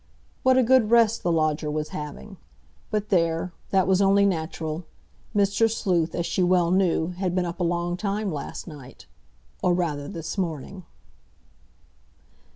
[0.41, 2.37] What a good rest the lodger was having!
[2.89, 4.83] But there, that was only natural.
[5.35, 5.69] Mr.
[5.69, 9.05] Sleuth, as she well knew, had been up a long time last night,
[9.61, 10.85] or rather this morning.